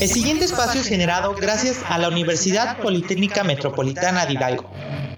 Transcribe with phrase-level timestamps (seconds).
[0.00, 4.70] El siguiente espacio es generado gracias a la Universidad Politécnica Metropolitana de Hidalgo.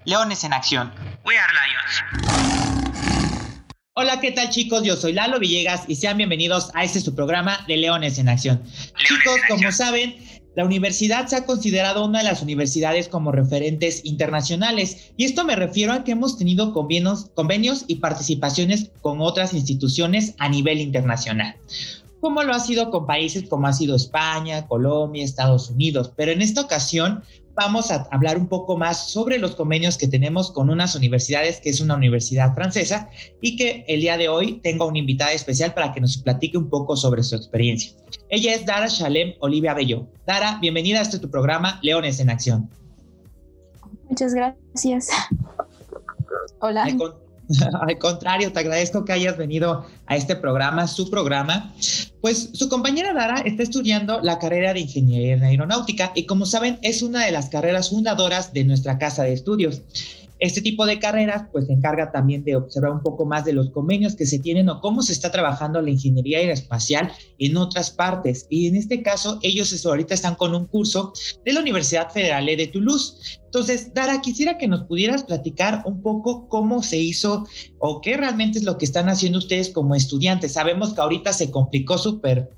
[0.06, 0.90] Leones en Acción.
[1.26, 2.72] We are Lions.
[3.92, 4.82] Hola, ¿qué tal chicos?
[4.82, 8.62] Yo soy Lalo Villegas y sean bienvenidos a este su programa de Leones en Acción.
[8.96, 10.16] chicos, como saben,
[10.56, 15.56] la universidad se ha considerado una de las universidades como referentes internacionales y esto me
[15.56, 21.56] refiero a que hemos tenido convenios, convenios y participaciones con otras instituciones a nivel internacional
[22.20, 26.12] como lo ha sido con países como ha sido España, Colombia, Estados Unidos.
[26.16, 27.22] Pero en esta ocasión
[27.54, 31.70] vamos a hablar un poco más sobre los convenios que tenemos con unas universidades, que
[31.70, 33.10] es una universidad francesa,
[33.40, 36.70] y que el día de hoy tengo una invitada especial para que nos platique un
[36.70, 37.92] poco sobre su experiencia.
[38.28, 40.06] Ella es Dara Shalem Olivia Bello.
[40.26, 42.70] Dara, bienvenida a este tu programa Leones en Acción.
[44.08, 45.10] Muchas gracias.
[46.60, 46.86] Hola.
[47.80, 51.72] Al contrario, te agradezco que hayas venido a este programa, su programa.
[52.20, 56.78] Pues su compañera Dara está estudiando la carrera de Ingeniería en Aeronáutica y como saben
[56.82, 59.82] es una de las carreras fundadoras de nuestra casa de estudios.
[60.40, 63.70] Este tipo de carreras pues se encarga también de observar un poco más de los
[63.70, 68.46] convenios que se tienen o cómo se está trabajando la ingeniería aeroespacial en otras partes.
[68.50, 71.12] Y en este caso ellos ahorita están con un curso
[71.44, 73.40] de la Universidad Federal de Toulouse.
[73.44, 77.46] Entonces, Dara, quisiera que nos pudieras platicar un poco cómo se hizo
[77.78, 80.52] o qué realmente es lo que están haciendo ustedes como estudiantes.
[80.52, 82.50] Sabemos que ahorita se complicó súper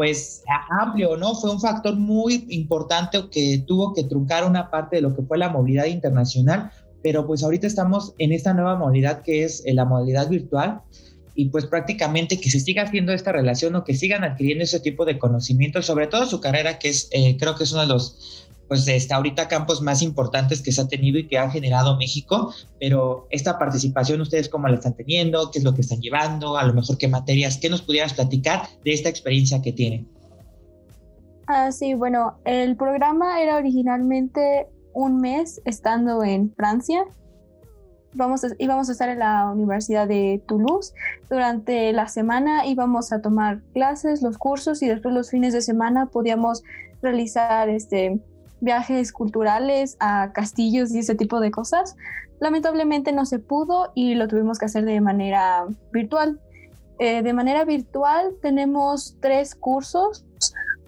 [0.00, 0.42] pues
[0.80, 1.34] amplio, ¿no?
[1.34, 5.36] Fue un factor muy importante que tuvo que truncar una parte de lo que fue
[5.36, 9.84] la movilidad internacional, pero pues ahorita estamos en esta nueva modalidad que es eh, la
[9.84, 10.82] modalidad virtual
[11.34, 15.04] y pues prácticamente que se siga haciendo esta relación o que sigan adquiriendo ese tipo
[15.04, 18.48] de conocimientos, sobre todo su carrera que es, eh, creo que es uno de los,
[18.68, 22.52] pues está ahorita campos más importantes que se ha tenido y que ha generado México,
[22.78, 26.64] pero esta participación ustedes cómo la están teniendo, qué es lo que están llevando, a
[26.64, 30.08] lo mejor qué materias, qué nos pudieras platicar de esta experiencia que tienen.
[31.46, 34.68] Ah, sí, bueno, el programa era originalmente
[35.00, 37.04] un mes estando en Francia.
[38.12, 40.92] Vamos íbamos a estar en la Universidad de Toulouse.
[41.30, 46.06] Durante la semana íbamos a tomar clases, los cursos y después los fines de semana
[46.06, 46.62] podíamos
[47.00, 48.20] realizar este,
[48.60, 51.96] viajes culturales a castillos y ese tipo de cosas.
[52.38, 56.40] Lamentablemente no se pudo y lo tuvimos que hacer de manera virtual.
[56.98, 60.26] Eh, de manera virtual tenemos tres cursos.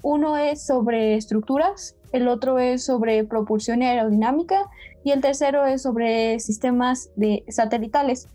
[0.02, 4.68] Uno es sobre estructuras, el otro es sobre propulsión aerodinámica
[5.04, 8.28] y el tercero es sobre sistemas de satelitales.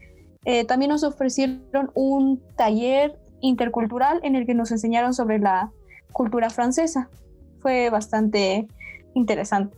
[0.46, 5.72] Eh, también nos ofrecieron un taller intercultural en el que nos enseñaron sobre la
[6.12, 7.10] cultura francesa.
[7.62, 8.68] Fue bastante
[9.14, 9.78] interesante.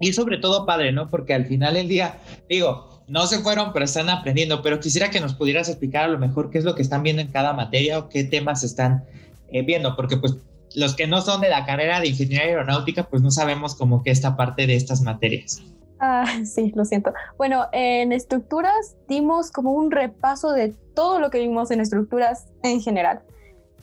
[0.00, 1.08] Y sobre todo padre, ¿no?
[1.08, 5.20] Porque al final del día, digo, no se fueron, pero están aprendiendo, pero quisiera que
[5.20, 7.98] nos pudieras explicar a lo mejor qué es lo que están viendo en cada materia
[7.98, 9.04] o qué temas están
[9.48, 10.36] eh, viendo, porque pues
[10.74, 14.10] los que no son de la carrera de ingeniería aeronáutica, pues no sabemos como que
[14.10, 15.62] esta parte de estas materias.
[16.00, 17.12] Ah, sí, lo siento.
[17.38, 22.80] Bueno, en estructuras dimos como un repaso de todo lo que vimos en estructuras en
[22.80, 23.22] general.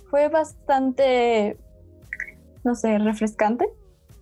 [0.09, 1.57] Fue bastante,
[2.63, 3.67] no sé, refrescante,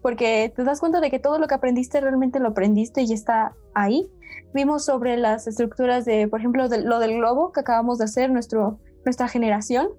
[0.02, 3.54] porque te das cuenta de que todo lo que aprendiste realmente lo aprendiste y está
[3.74, 4.08] ahí.
[4.54, 8.80] Vimos sobre las estructuras de, por ejemplo, lo del globo que acabamos de hacer, nuestro,
[9.04, 9.90] nuestra generación,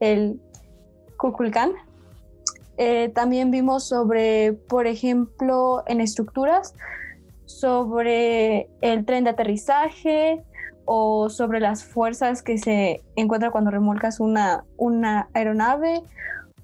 [0.00, 0.40] el
[1.16, 1.72] Kukulkan,
[2.82, 6.74] eh, también vimos sobre, por ejemplo, en estructuras,
[7.44, 10.42] sobre el tren de aterrizaje
[10.86, 16.00] o sobre las fuerzas que se encuentran cuando remolcas una, una aeronave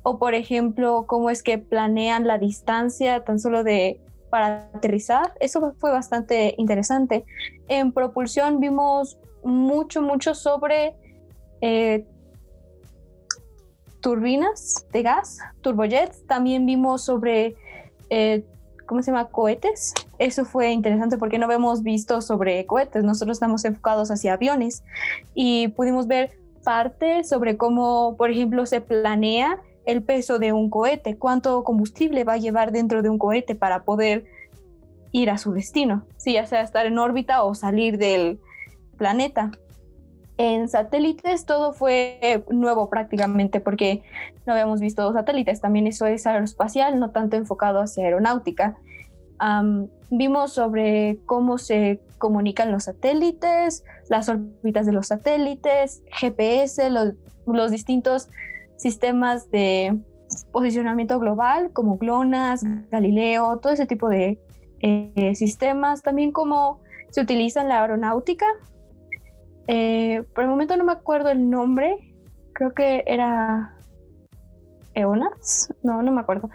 [0.04, 4.00] o por ejemplo cómo es que planean la distancia tan solo de
[4.30, 5.34] para aterrizar.
[5.38, 7.26] Eso fue bastante interesante.
[7.68, 10.94] En propulsión vimos mucho, mucho sobre
[11.60, 12.06] eh,
[14.06, 16.24] turbinas de gas, turbojets.
[16.28, 17.56] También vimos sobre,
[18.08, 18.44] eh,
[18.86, 19.30] ¿cómo se llama?
[19.30, 19.94] Cohetes.
[20.20, 23.02] Eso fue interesante porque no habíamos visto sobre cohetes.
[23.02, 24.84] Nosotros estamos enfocados hacia aviones
[25.34, 31.16] y pudimos ver parte sobre cómo, por ejemplo, se planea el peso de un cohete,
[31.16, 34.26] cuánto combustible va a llevar dentro de un cohete para poder
[35.10, 38.38] ir a su destino, si ya sea estar en órbita o salir del
[38.98, 39.50] planeta.
[40.38, 44.02] En satélites todo fue nuevo prácticamente porque
[44.44, 48.76] no habíamos visto satélites, también eso es aeroespacial, no tanto enfocado hacia aeronáutica.
[50.10, 58.28] vimos sobre cómo se comunican los satélites, las órbitas de los satélites, GPS, los, distintos
[58.76, 59.98] sistemas de
[60.52, 64.38] posicionamiento global como GLONASS, Galileo, todo ese tipo de
[64.80, 66.80] eh, sistemas, también cómo
[67.10, 68.46] se utiliza en la aeronáutica
[69.68, 72.12] eh, por el momento no me acuerdo el nombre.
[72.52, 73.74] Creo que era
[74.94, 76.50] EONAS, no, no me acuerdo,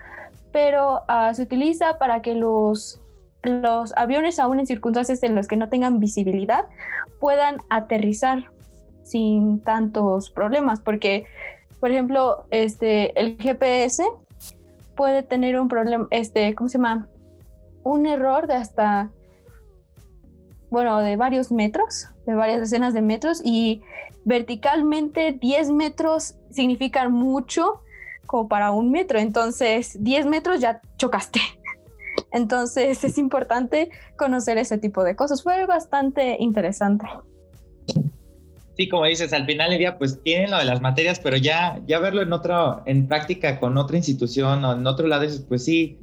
[0.51, 2.99] pero ah, se utiliza para que los,
[3.43, 6.65] los aviones, aún en circunstancias en las que no tengan visibilidad,
[7.19, 8.45] puedan aterrizar
[9.03, 11.25] sin tantos problemas, porque,
[11.79, 14.03] por ejemplo, este, el GPS
[14.95, 17.07] puede tener un problema, este, ¿cómo se llama?
[17.83, 19.09] Un error de hasta,
[20.71, 23.81] bueno, de varios metros, de varias decenas de metros, y
[24.23, 27.81] verticalmente 10 metros significan mucho
[28.25, 31.41] como para un metro, entonces 10 metros ya chocaste.
[32.31, 35.43] Entonces es importante conocer ese tipo de cosas.
[35.43, 37.05] Fue bastante interesante.
[38.77, 41.81] Sí, como dices, al final del día pues tienen lo de las materias, pero ya,
[41.87, 45.99] ya verlo en otro, en práctica con otra institución o en otro lado, pues sí,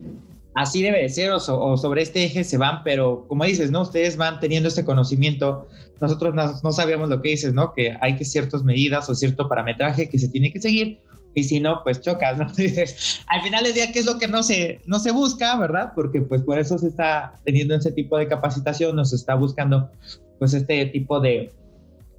[0.54, 1.40] así debe de ser o,
[1.76, 3.82] sobre este eje se van, pero como dices, ¿no?
[3.82, 5.68] Ustedes van teniendo este conocimiento,
[6.00, 7.72] nosotros no, sabíamos lo que dices, ¿no?
[7.74, 11.00] Que hay que ciertas medidas o cierto parametraje que se tiene que seguir
[11.34, 12.46] y si no, pues chocas, ¿no?
[13.26, 15.92] Al final del día, ¿qué es lo que no se, no se busca, verdad?
[15.94, 19.90] Porque pues por eso se está teniendo ese tipo de capacitación, nos está buscando
[20.38, 21.52] pues este tipo de,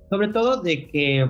[0.10, 1.30] sobre todo de que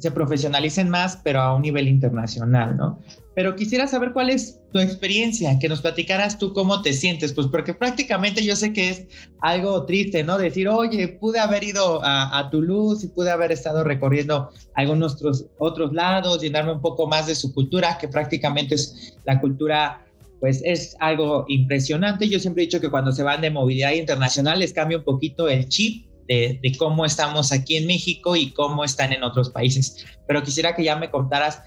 [0.00, 2.98] se profesionalicen más, pero a un nivel internacional, ¿no?
[3.34, 7.46] Pero quisiera saber cuál es tu experiencia, que nos platicaras tú cómo te sientes, pues
[7.48, 9.06] porque prácticamente yo sé que es
[9.40, 10.38] algo triste, ¿no?
[10.38, 15.92] Decir, oye, pude haber ido a, Toulouse y pude haber estado recorriendo algunos otros, otros
[15.92, 20.04] lados, llenarme un poco más de su cultura, que prácticamente es la cultura
[20.40, 22.26] pues es algo impresionante.
[22.26, 25.50] Yo siempre he dicho que cuando se van de movilidad internacional les cambia un poquito
[25.50, 30.06] el chip de, cómo estamos aquí en México y cómo están en otros países.
[30.28, 31.62] Pero quisiera que ya me contaras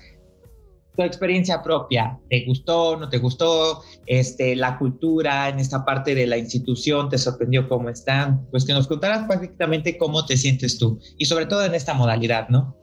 [0.95, 2.17] tu experiencia propia.
[2.29, 3.81] ¿Te gustó, no te gustó?
[4.05, 8.47] Este, la cultura en esta parte de la institución, ¿te sorprendió cómo están?
[8.51, 12.47] Pues que nos contaras prácticamente cómo te sientes tú y sobre todo en esta modalidad,
[12.47, 12.75] ¿no?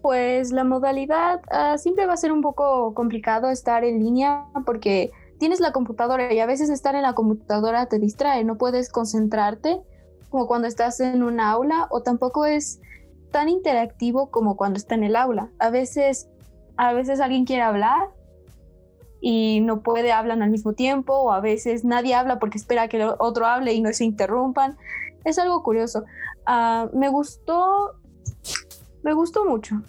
[0.00, 5.10] Pues la modalidad ah, siempre va a ser un poco complicado estar en línea porque
[5.40, 9.80] tienes la computadora y a veces estar en la computadora te distrae, no puedes concentrarte
[10.30, 12.80] como cuando estás en un aula o tampoco es
[13.30, 15.50] tan interactivo como cuando está en el aula.
[15.58, 16.28] A veces,
[16.76, 18.08] a veces alguien quiere hablar
[19.20, 22.98] y no puede, hablan al mismo tiempo o a veces nadie habla porque espera que
[22.98, 24.76] el otro hable y no se interrumpan.
[25.24, 26.04] Es algo curioso.
[26.46, 27.92] Ah, me gustó,
[29.02, 29.82] me gustó mucho,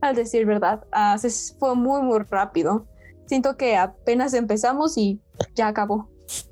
[0.00, 0.84] al decir verdad.
[0.92, 1.18] Uh,
[1.58, 2.86] fue muy, muy rápido.
[3.26, 5.20] Siento que apenas empezamos y
[5.54, 6.08] ya acabó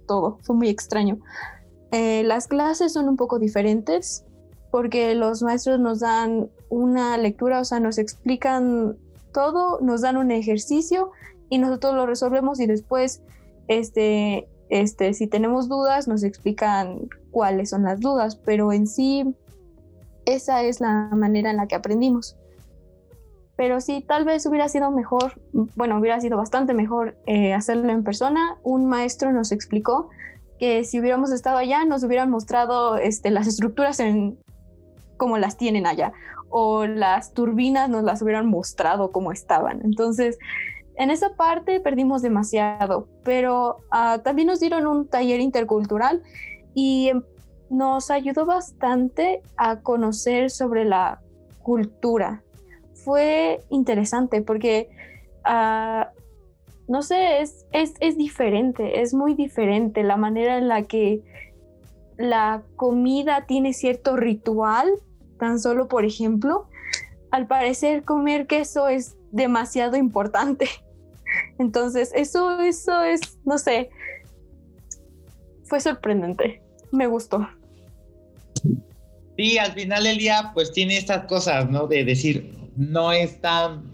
[0.07, 0.39] todo.
[0.43, 1.19] Fue muy extraño.
[1.93, 4.25] Eh, las clases son un poco diferentes
[4.71, 8.97] porque los maestros nos dan una lectura, o sea, nos explican
[9.33, 11.11] todo, nos dan un ejercicio
[11.51, 13.21] y nosotros lo resolvemos y después,
[13.69, 19.37] este, este, si tenemos dudas, nos explican cuáles son las dudas, pero en sí,
[20.25, 22.37] esa es la manera en la que aprendimos.
[23.55, 28.03] Pero sí, tal vez hubiera sido mejor, bueno, hubiera sido bastante mejor eh, hacerlo en
[28.03, 28.57] persona.
[28.63, 30.09] Un maestro nos explicó
[30.63, 34.39] que si hubiéramos estado allá nos hubieran mostrado este, las estructuras en
[35.17, 36.13] como las tienen allá
[36.51, 39.81] o las turbinas nos las hubieran mostrado como estaban.
[39.83, 40.39] Entonces,
[40.95, 46.23] en esa parte perdimos demasiado, pero ah, también nos dieron un taller intercultural
[46.75, 47.25] y em,
[47.69, 51.21] nos ayudó bastante a conocer sobre la
[51.65, 52.41] cultura.
[52.95, 54.91] Fue interesante porque
[55.45, 56.05] uh,
[56.93, 61.23] no sé, es, es, diferente, es muy diferente la manera en la que
[62.19, 64.91] la comida tiene cierto ritual,
[65.39, 66.69] tan solo por ejemplo,
[67.31, 70.69] al parecer comer queso es demasiado importante.
[71.59, 73.89] Entonces, eso, eso es, no sé,
[75.65, 77.49] fue sorprendente, me gustó.
[79.39, 81.87] Sí, al final del día, pues tiene estas cosas, ¿no?
[81.87, 83.91] De decir, no es tan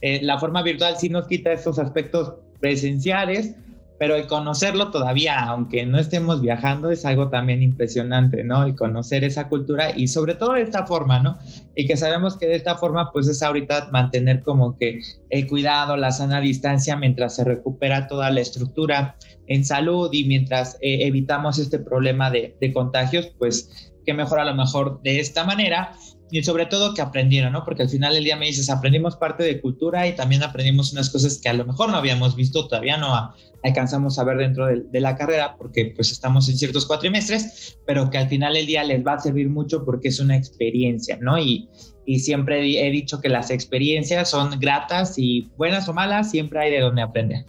[0.00, 3.54] eh, la forma virtual sí nos quita estos aspectos presenciales,
[4.00, 8.64] pero el conocerlo todavía, aunque no estemos viajando, es algo también impresionante, ¿no?
[8.64, 11.36] El conocer esa cultura y sobre todo de esta forma, ¿no?
[11.74, 15.98] Y que sabemos que de esta forma, pues es ahorita mantener como que el cuidado,
[15.98, 19.16] la sana distancia mientras se recupera toda la estructura
[19.48, 24.46] en salud y mientras eh, evitamos este problema de, de contagios, pues que mejor a
[24.46, 25.92] lo mejor de esta manera
[26.30, 27.64] y sobre todo que aprendieron, ¿no?
[27.64, 31.10] Porque al final del día me dices, aprendimos parte de cultura y también aprendimos unas
[31.10, 35.00] cosas que a lo mejor no habíamos visto, todavía no alcanzamos a ver dentro de,
[35.00, 39.04] la carrera porque pues estamos en ciertos cuatrimestres, pero que al final del día les
[39.04, 41.38] va a servir mucho porque es una experiencia, ¿no?
[41.38, 41.68] Y,
[42.06, 46.70] y siempre he dicho que las experiencias son gratas y buenas o malas, siempre hay
[46.70, 47.44] de donde aprender.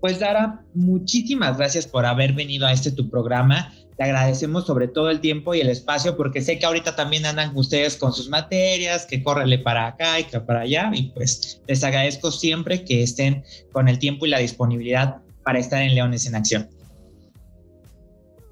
[0.00, 3.72] Pues Dara, muchísimas gracias por haber venido a este tu programa.
[3.98, 7.50] Te agradecemos sobre todo el tiempo y el espacio porque sé que ahorita también andan
[7.56, 11.82] ustedes con sus materias, que córrele para acá y que para allá y pues les
[11.82, 16.36] agradezco siempre que estén con el tiempo y la disponibilidad para estar en Leones en
[16.36, 16.68] Acción.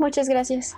[0.00, 0.74] Muchas gracias.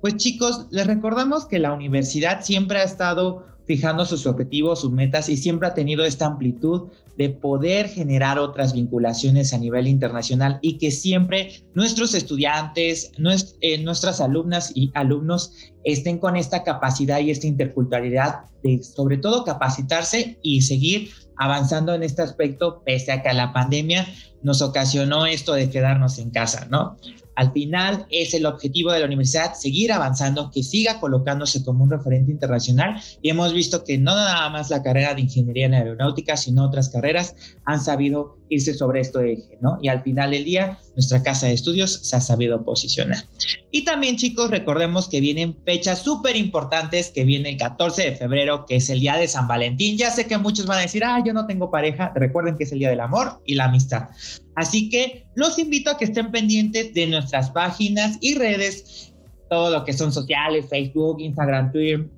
[0.00, 5.28] Pues chicos, les recordamos que la universidad siempre ha estado fijando sus objetivos, sus metas
[5.28, 10.76] y siempre ha tenido esta amplitud de poder generar otras vinculaciones a nivel internacional y
[10.78, 13.12] que siempre nuestros estudiantes,
[13.60, 15.52] eh, nuestras alumnas y alumnos
[15.84, 22.02] estén con esta capacidad y esta interculturalidad de sobre todo capacitarse y seguir avanzando en
[22.02, 24.04] este aspecto pese a que la pandemia
[24.42, 26.96] nos ocasionó esto de quedarnos en casa, ¿no?
[27.40, 31.90] Al final es el objetivo de la universidad seguir avanzando, que siga colocándose como un
[31.90, 33.00] referente internacional.
[33.22, 36.90] Y hemos visto que no nada más la carrera de ingeniería en aeronáutica, sino otras
[36.90, 39.78] carreras han sabido irse sobre este ¿no?
[39.80, 43.24] Y al final del día, nuestra casa de estudios se ha sabido posicionar.
[43.70, 48.66] Y también, chicos, recordemos que vienen fechas súper importantes, que viene el 14 de febrero,
[48.66, 49.96] que es el día de San Valentín.
[49.96, 52.12] Ya sé que muchos van a decir, ah, yo no tengo pareja.
[52.14, 54.08] Recuerden que es el día del amor y la amistad.
[54.56, 59.12] Así que los invito a que estén pendientes de nuestras páginas y redes,
[59.48, 62.08] todo lo que son sociales, Facebook, Instagram, Twitter,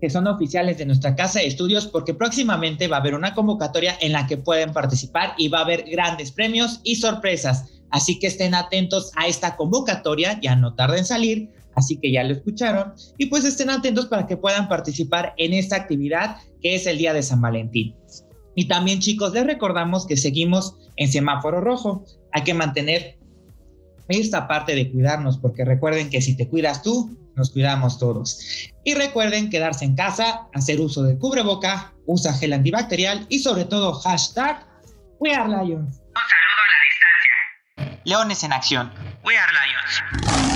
[0.00, 3.96] que son oficiales de nuestra casa de estudios, porque próximamente va a haber una convocatoria
[4.00, 7.70] en la que pueden participar y va a haber grandes premios y sorpresas.
[7.90, 12.24] Así que estén atentos a esta convocatoria, ya no tarden en salir, así que ya
[12.24, 16.86] lo escucharon, y pues estén atentos para que puedan participar en esta actividad que es
[16.86, 17.94] el Día de San Valentín.
[18.54, 22.04] Y también chicos, les recordamos que seguimos en semáforo rojo.
[22.32, 23.15] Hay que mantener
[24.08, 28.70] esta parte de cuidarnos, porque recuerden que si te cuidas tú, nos cuidamos todos.
[28.84, 33.92] Y recuerden quedarse en casa, hacer uso de cubreboca, usa gel antibacterial y sobre todo
[33.94, 34.66] hashtag
[35.18, 35.96] We Are Lions.
[35.98, 38.00] Un saludo a la distancia.
[38.04, 38.92] Leones en acción.
[39.24, 40.55] We Are Lions.